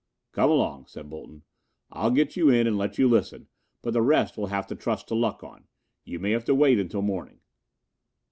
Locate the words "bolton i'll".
1.11-2.09